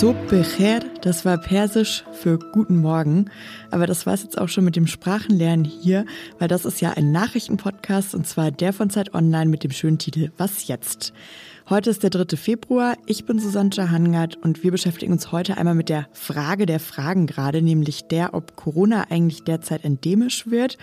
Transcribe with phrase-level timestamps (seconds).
[0.00, 3.30] Becher, das war Persisch für Guten Morgen.
[3.72, 6.06] Aber das war es jetzt auch schon mit dem Sprachenlernen hier,
[6.38, 9.98] weil das ist ja ein Nachrichtenpodcast und zwar der von Zeit Online mit dem schönen
[9.98, 11.12] Titel Was jetzt?
[11.70, 12.34] Heute ist der 3.
[12.38, 12.96] Februar.
[13.04, 17.26] Ich bin Susanne Jahangard und wir beschäftigen uns heute einmal mit der Frage der Fragen
[17.26, 20.78] gerade, nämlich der, ob Corona eigentlich derzeit endemisch wird.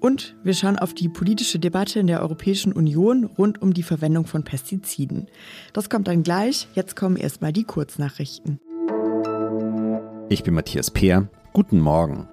[0.00, 4.24] Und wir schauen auf die politische Debatte in der Europäischen Union rund um die Verwendung
[4.24, 5.26] von Pestiziden.
[5.74, 6.66] Das kommt dann gleich.
[6.72, 8.58] Jetzt kommen erstmal die Kurznachrichten.
[10.30, 11.28] Ich bin Matthias Peer.
[11.52, 12.31] Guten Morgen.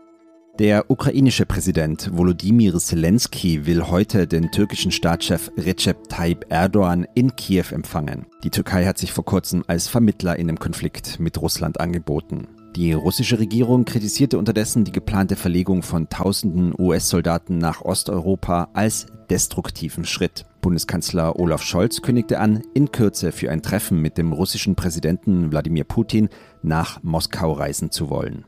[0.59, 7.67] Der ukrainische Präsident Volodymyr Zelensky will heute den türkischen Staatschef Recep Tayyip Erdogan in Kiew
[7.71, 8.25] empfangen.
[8.43, 12.49] Die Türkei hat sich vor kurzem als Vermittler in dem Konflikt mit Russland angeboten.
[12.75, 20.03] Die russische Regierung kritisierte unterdessen die geplante Verlegung von tausenden US-Soldaten nach Osteuropa als destruktiven
[20.03, 20.43] Schritt.
[20.59, 25.85] Bundeskanzler Olaf Scholz kündigte an, in Kürze für ein Treffen mit dem russischen Präsidenten Wladimir
[25.85, 26.27] Putin
[26.63, 28.43] nach Moskau reisen zu wollen.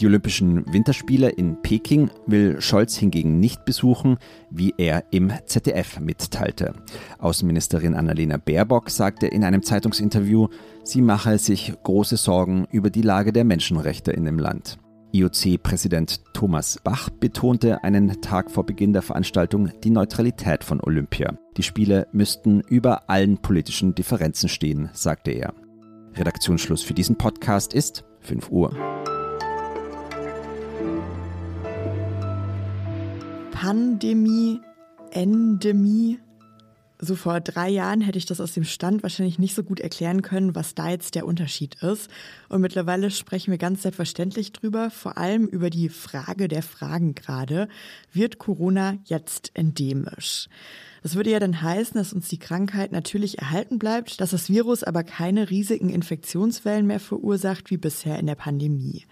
[0.00, 4.18] Die Olympischen Winterspiele in Peking will Scholz hingegen nicht besuchen,
[4.48, 6.72] wie er im ZDF mitteilte.
[7.18, 10.48] Außenministerin Annalena Baerbock sagte in einem Zeitungsinterview,
[10.84, 14.78] sie mache sich große Sorgen über die Lage der Menschenrechte in dem Land.
[15.10, 21.36] IOC-Präsident Thomas Bach betonte einen Tag vor Beginn der Veranstaltung die Neutralität von Olympia.
[21.56, 25.54] Die Spiele müssten über allen politischen Differenzen stehen, sagte er.
[26.14, 28.97] Redaktionsschluss für diesen Podcast ist 5 Uhr.
[33.68, 34.62] Pandemie,
[35.10, 36.18] Endemie.
[36.98, 40.22] So vor drei Jahren hätte ich das aus dem Stand wahrscheinlich nicht so gut erklären
[40.22, 42.08] können, was da jetzt der Unterschied ist.
[42.48, 47.68] Und mittlerweile sprechen wir ganz selbstverständlich drüber, vor allem über die Frage der Fragen gerade.
[48.10, 50.48] Wird Corona jetzt endemisch?
[51.02, 54.82] Das würde ja dann heißen, dass uns die Krankheit natürlich erhalten bleibt, dass das Virus
[54.82, 59.04] aber keine riesigen Infektionswellen mehr verursacht wie bisher in der Pandemie.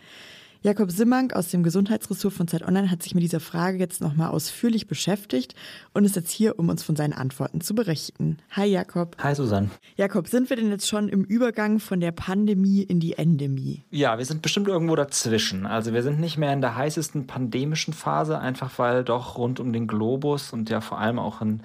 [0.67, 4.30] Jakob Simmank aus dem Gesundheitsressort von Zeit Online hat sich mit dieser Frage jetzt nochmal
[4.30, 5.55] ausführlich beschäftigt
[5.95, 8.39] und ist jetzt hier, um uns von seinen Antworten zu berichten.
[8.51, 9.17] Hi Jakob.
[9.23, 9.70] Hi Susanne.
[9.95, 13.85] Jakob, sind wir denn jetzt schon im Übergang von der Pandemie in die Endemie?
[13.90, 15.67] Ja, wir sind bestimmt irgendwo dazwischen.
[15.67, 19.73] Also wir sind nicht mehr in der heißesten pandemischen Phase, einfach weil doch rund um
[19.73, 21.63] den Globus und ja vor allem auch in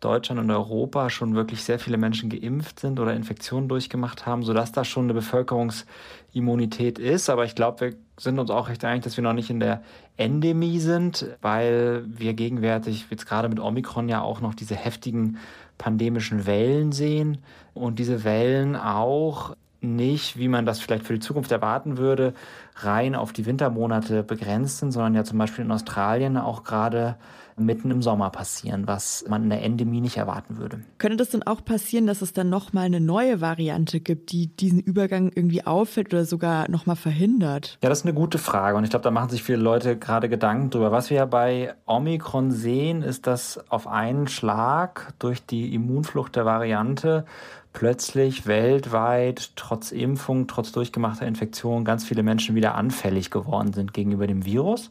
[0.00, 4.70] Deutschland und Europa schon wirklich sehr viele Menschen geimpft sind oder Infektionen durchgemacht haben, sodass
[4.70, 7.28] da schon eine Bevölkerungsimmunität ist.
[7.28, 9.82] Aber ich glaube, wir sind uns auch recht einig, dass wir noch nicht in der
[10.16, 15.38] Endemie sind, weil wir gegenwärtig jetzt gerade mit Omikron ja auch noch diese heftigen
[15.78, 17.38] pandemischen Wellen sehen
[17.74, 22.34] und diese Wellen auch nicht, wie man das vielleicht für die Zukunft erwarten würde,
[22.76, 27.16] rein auf die Wintermonate begrenzt sind, sondern ja zum Beispiel in Australien auch gerade
[27.58, 30.80] mitten im Sommer passieren, was man in der Endemie nicht erwarten würde.
[30.98, 34.80] Könnte das dann auch passieren, dass es dann nochmal eine neue Variante gibt, die diesen
[34.80, 37.78] Übergang irgendwie auffällt oder sogar nochmal verhindert?
[37.82, 40.28] Ja, das ist eine gute Frage und ich glaube, da machen sich viele Leute gerade
[40.28, 40.92] Gedanken drüber.
[40.92, 46.44] Was wir ja bei Omikron sehen, ist, dass auf einen Schlag durch die Immunflucht der
[46.44, 47.24] Variante
[47.72, 54.26] plötzlich weltweit trotz Impfung, trotz durchgemachter Infektion ganz viele Menschen wieder anfällig geworden sind gegenüber
[54.26, 54.90] dem Virus.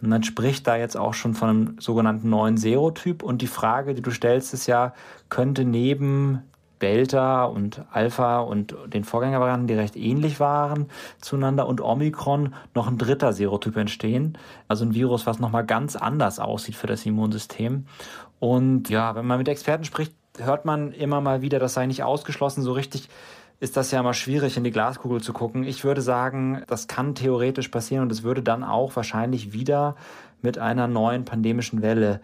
[0.00, 3.22] Und man spricht da jetzt auch schon von einem sogenannten neuen Serotyp.
[3.22, 4.94] Und die Frage, die du stellst, ist ja,
[5.28, 6.42] könnte neben
[6.80, 10.86] Delta und Alpha und den Vorgängervarianten, die recht ähnlich waren
[11.20, 14.38] zueinander, und Omikron noch ein dritter Serotyp entstehen.
[14.68, 17.86] Also ein Virus, was nochmal ganz anders aussieht für das Immunsystem.
[18.38, 22.04] Und ja, wenn man mit Experten spricht, hört man immer mal wieder, das sei nicht
[22.04, 22.62] ausgeschlossen.
[22.62, 23.08] So richtig
[23.60, 25.64] ist das ja immer schwierig, in die Glaskugel zu gucken.
[25.64, 29.96] Ich würde sagen, das kann theoretisch passieren und es würde dann auch wahrscheinlich wieder
[30.42, 32.20] mit einer neuen pandemischen Welle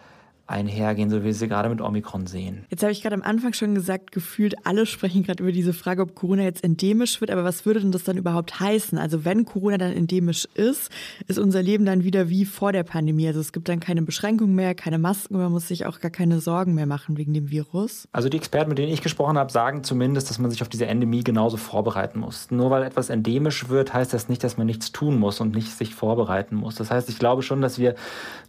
[0.46, 2.66] einhergehen, so wie wir sie gerade mit Omikron sehen.
[2.68, 6.02] Jetzt habe ich gerade am Anfang schon gesagt, gefühlt alle sprechen gerade über diese Frage,
[6.02, 8.98] ob Corona jetzt endemisch wird, aber was würde denn das dann überhaupt heißen?
[8.98, 10.90] Also wenn Corona dann endemisch ist,
[11.28, 13.26] ist unser Leben dann wieder wie vor der Pandemie.
[13.26, 16.40] Also es gibt dann keine Beschränkungen mehr, keine Masken, man muss sich auch gar keine
[16.40, 18.06] Sorgen mehr machen wegen dem Virus.
[18.12, 20.86] Also die Experten, mit denen ich gesprochen habe, sagen zumindest, dass man sich auf diese
[20.86, 22.50] Endemie genauso vorbereiten muss.
[22.50, 25.72] Nur weil etwas endemisch wird, heißt das nicht, dass man nichts tun muss und nicht
[25.72, 26.74] sich vorbereiten muss.
[26.74, 27.94] Das heißt, ich glaube schon, dass wir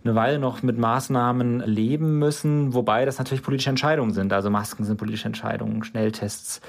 [0.03, 4.33] eine Weile noch mit Maßnahmen leben leben müssen, wobei das natürlich politische Entscheidungen sind.
[4.33, 6.61] Also Masken sind politische Entscheidungen, Schnelltests.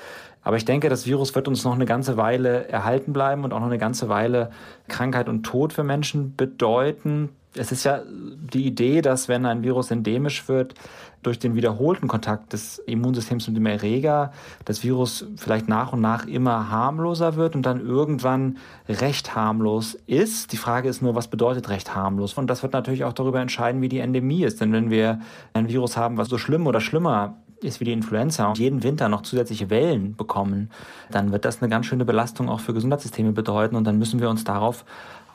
[0.42, 3.60] Aber ich denke, das Virus wird uns noch eine ganze Weile erhalten bleiben und auch
[3.60, 4.50] noch eine ganze Weile
[4.88, 9.90] Krankheit und Tod für Menschen bedeuten es ist ja die Idee, dass wenn ein Virus
[9.90, 10.74] endemisch wird,
[11.22, 14.30] durch den wiederholten Kontakt des Immunsystems mit dem Erreger
[14.64, 18.58] das Virus vielleicht nach und nach immer harmloser wird und dann irgendwann
[18.88, 20.52] recht harmlos ist.
[20.52, 22.34] Die Frage ist nur, was bedeutet recht harmlos?
[22.34, 24.60] Und das wird natürlich auch darüber entscheiden, wie die Endemie ist.
[24.60, 25.20] Denn wenn wir
[25.52, 29.08] ein Virus haben, was so schlimm oder schlimmer ist wie die Influenza und jeden Winter
[29.08, 30.70] noch zusätzliche Wellen bekommen,
[31.10, 34.30] dann wird das eine ganz schöne Belastung auch für Gesundheitssysteme bedeuten und dann müssen wir
[34.30, 34.84] uns darauf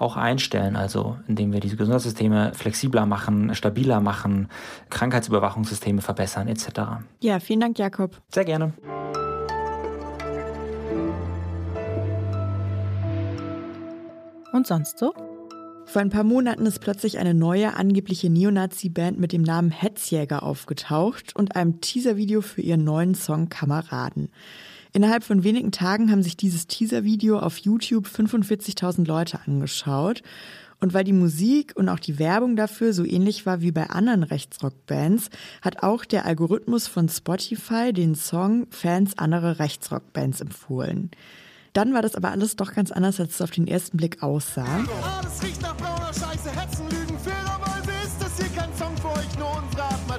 [0.01, 4.50] auch einstellen, also indem wir diese Gesundheitssysteme flexibler machen, stabiler machen,
[4.89, 7.03] Krankheitsüberwachungssysteme verbessern etc.
[7.19, 8.19] Ja, vielen Dank, Jakob.
[8.33, 8.74] Sehr gerne.
[14.51, 15.13] Und sonst so?
[15.86, 21.36] Vor ein paar Monaten ist plötzlich eine neue angebliche Neonazi-Band mit dem Namen Hetzjäger aufgetaucht
[21.36, 24.30] und einem Teaser-Video für ihren neuen Song Kameraden.
[24.93, 30.21] Innerhalb von wenigen Tagen haben sich dieses Teaser-Video auf YouTube 45.000 Leute angeschaut.
[30.81, 34.23] Und weil die Musik und auch die Werbung dafür so ähnlich war wie bei anderen
[34.23, 35.29] Rechtsrock-Bands,
[35.61, 41.11] hat auch der Algorithmus von Spotify den Song Fans anderer Rechtsrock-Bands empfohlen.
[41.73, 44.65] Dann war das aber alles doch ganz anders, als es auf den ersten Blick aussah.
[44.65, 49.38] Alles riecht nach brauner Scheiße, Hetzen, Lügen, fairerweise ist das hier kein Song für euch,
[49.38, 49.50] nur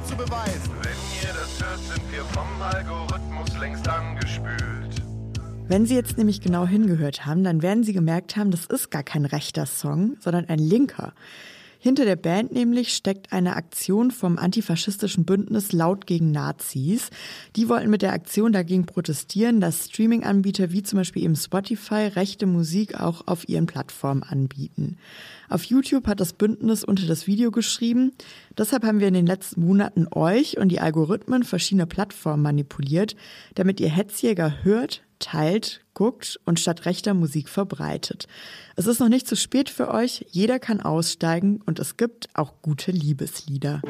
[0.04, 0.72] zu beweisen.
[0.82, 5.02] Wenn ihr das hört, sind wir vom Algorithmus längst angespült.
[5.68, 9.02] Wenn Sie jetzt nämlich genau hingehört haben, dann werden Sie gemerkt haben, das ist gar
[9.02, 11.14] kein rechter Song, sondern ein linker.
[11.84, 17.10] Hinter der Band nämlich steckt eine Aktion vom antifaschistischen Bündnis Laut gegen Nazis.
[17.56, 22.46] Die wollten mit der Aktion dagegen protestieren, dass Streaming-Anbieter wie zum Beispiel eben Spotify rechte
[22.46, 24.96] Musik auch auf ihren Plattformen anbieten.
[25.48, 28.12] Auf YouTube hat das Bündnis unter das Video geschrieben,
[28.56, 33.16] deshalb haben wir in den letzten Monaten euch und die Algorithmen verschiedener Plattformen manipuliert,
[33.56, 38.26] damit ihr Hetzjäger hört, teilt, guckt und statt rechter Musik verbreitet.
[38.76, 42.52] Es ist noch nicht zu spät für euch, jeder kann aussteigen und es gibt auch
[42.62, 43.80] gute Liebeslieder.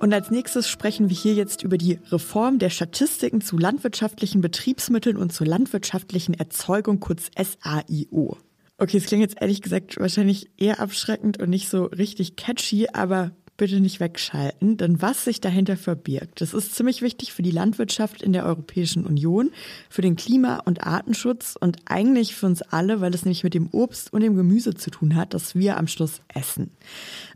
[0.00, 5.18] Und als nächstes sprechen wir hier jetzt über die Reform der Statistiken zu landwirtschaftlichen Betriebsmitteln
[5.18, 8.38] und zur landwirtschaftlichen Erzeugung, kurz SAIO.
[8.78, 13.32] Okay, es klingt jetzt ehrlich gesagt wahrscheinlich eher abschreckend und nicht so richtig catchy, aber
[13.60, 18.22] bitte nicht wegschalten, denn was sich dahinter verbirgt, das ist ziemlich wichtig für die Landwirtschaft
[18.22, 19.50] in der Europäischen Union,
[19.90, 23.68] für den Klima- und Artenschutz und eigentlich für uns alle, weil es nämlich mit dem
[23.70, 26.70] Obst und dem Gemüse zu tun hat, das wir am Schluss essen.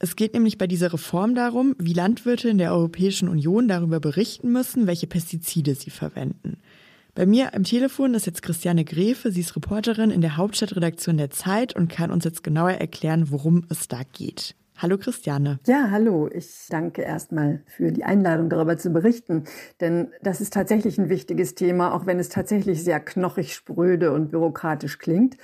[0.00, 4.50] Es geht nämlich bei dieser Reform darum, wie Landwirte in der Europäischen Union darüber berichten
[4.50, 6.56] müssen, welche Pestizide sie verwenden.
[7.14, 9.30] Bei mir am Telefon ist jetzt Christiane Grefe.
[9.30, 13.66] Sie ist Reporterin in der Hauptstadtredaktion der Zeit und kann uns jetzt genauer erklären, worum
[13.68, 14.54] es da geht.
[14.76, 15.60] Hallo Christiane.
[15.66, 16.28] Ja, hallo.
[16.32, 19.44] Ich danke erstmal für die Einladung, darüber zu berichten.
[19.80, 24.32] Denn das ist tatsächlich ein wichtiges Thema, auch wenn es tatsächlich sehr knochig, spröde und
[24.32, 25.36] bürokratisch klingt.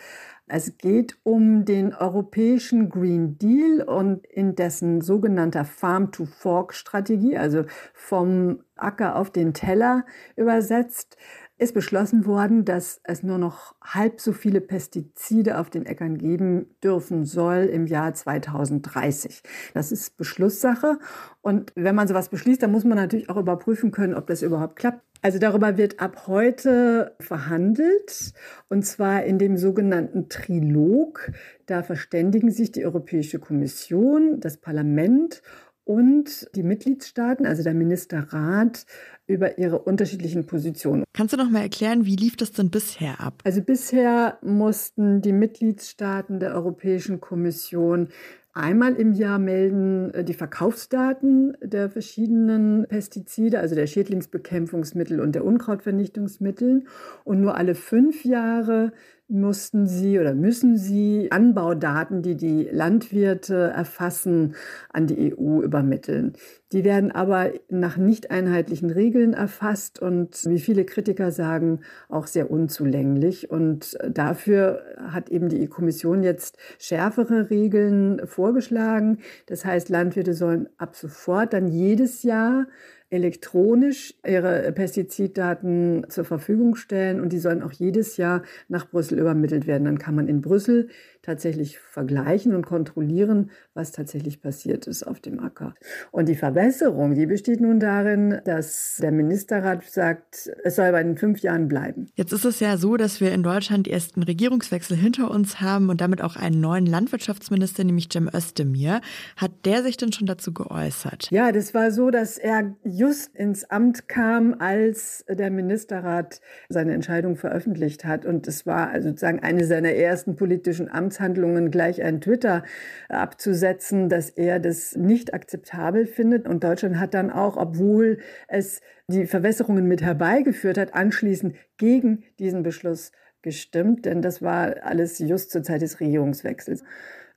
[0.48, 9.14] Es geht um den europäischen Green Deal und in dessen sogenannter Farm-to-Fork-Strategie, also vom Acker
[9.14, 10.04] auf den Teller
[10.34, 11.16] übersetzt
[11.60, 16.74] ist beschlossen worden, dass es nur noch halb so viele Pestizide auf den Äckern geben
[16.82, 19.42] dürfen soll im Jahr 2030.
[19.74, 20.98] Das ist Beschlusssache.
[21.42, 24.76] Und wenn man sowas beschließt, dann muss man natürlich auch überprüfen können, ob das überhaupt
[24.76, 25.02] klappt.
[25.22, 28.32] Also darüber wird ab heute verhandelt,
[28.70, 31.30] und zwar in dem sogenannten Trilog.
[31.66, 35.42] Da verständigen sich die Europäische Kommission, das Parlament
[35.90, 38.86] und die Mitgliedstaaten, also der Ministerrat,
[39.26, 41.02] über ihre unterschiedlichen Positionen.
[41.12, 43.42] Kannst du noch mal erklären, wie lief das denn bisher ab?
[43.42, 48.08] Also bisher mussten die Mitgliedstaaten der Europäischen Kommission
[48.52, 55.44] einmal im Jahr melden äh, die Verkaufsdaten der verschiedenen Pestizide, also der Schädlingsbekämpfungsmittel und der
[55.44, 56.84] Unkrautvernichtungsmittel.
[57.24, 58.92] Und nur alle fünf Jahre
[59.30, 64.54] mussten sie oder müssen sie Anbaudaten, die die Landwirte erfassen,
[64.92, 66.34] an die EU übermitteln.
[66.72, 72.50] Die werden aber nach nicht einheitlichen Regeln erfasst und, wie viele Kritiker sagen, auch sehr
[72.50, 73.50] unzulänglich.
[73.50, 79.18] Und dafür hat eben die EU-Kommission jetzt schärfere Regeln vorgeschlagen.
[79.46, 82.66] Das heißt, Landwirte sollen ab sofort dann jedes Jahr
[83.10, 89.66] elektronisch ihre Pestiziddaten zur Verfügung stellen und die sollen auch jedes Jahr nach Brüssel übermittelt
[89.66, 89.84] werden.
[89.84, 90.88] Dann kann man in Brüssel
[91.22, 95.74] tatsächlich vergleichen und kontrollieren, was tatsächlich passiert ist auf dem Acker.
[96.10, 101.16] Und die Verbesserung, die besteht nun darin, dass der Ministerrat sagt, es soll bei den
[101.16, 102.08] fünf Jahren bleiben.
[102.14, 105.90] Jetzt ist es ja so, dass wir in Deutschland erst einen Regierungswechsel hinter uns haben
[105.90, 109.00] und damit auch einen neuen Landwirtschaftsminister, nämlich Cem Özdemir.
[109.36, 111.28] Hat der sich denn schon dazu geäußert?
[111.30, 117.36] Ja, das war so, dass er just ins Amt kam, als der Ministerrat seine Entscheidung
[117.36, 118.24] veröffentlicht hat.
[118.24, 122.62] Und es war also sozusagen eine seiner ersten politischen Amts Amtshandlungen gleich ein Twitter
[123.08, 126.46] abzusetzen, dass er das nicht akzeptabel findet.
[126.46, 132.62] Und Deutschland hat dann auch, obwohl es die Verwässerungen mit herbeigeführt hat, anschließend gegen diesen
[132.62, 133.10] Beschluss
[133.42, 136.84] gestimmt, denn das war alles just zur Zeit des Regierungswechsels.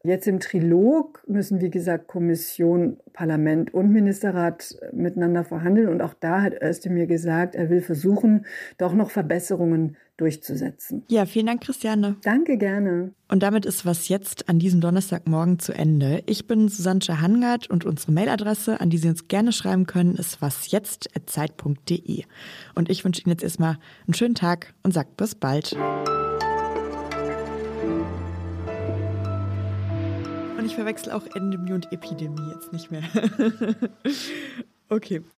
[0.06, 5.88] Jetzt im Trilog müssen, wie gesagt, Kommission, Parlament und Ministerrat miteinander verhandeln.
[5.88, 8.46] Und auch da hat Özdemir gesagt, er will versuchen,
[8.78, 11.04] doch noch Verbesserungen durchzusetzen.
[11.08, 12.18] Ja, vielen Dank, Christiane.
[12.24, 13.14] Danke gerne.
[13.30, 16.22] Und damit ist was jetzt an diesem Donnerstagmorgen zu Ende.
[16.28, 20.42] Ich bin Susanne Hangard und unsere Mailadresse, an die Sie uns gerne schreiben können, ist
[20.42, 22.24] wasjetzt.zeit.de.
[22.76, 25.76] Und ich wünsche Ihnen jetzt erstmal einen schönen Tag und sage bis bald.
[30.58, 33.04] Und ich verwechsel auch Endemie und Epidemie jetzt nicht mehr.
[34.90, 35.24] okay.